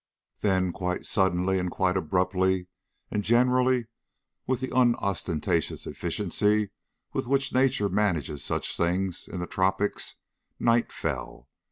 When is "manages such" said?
7.87-8.75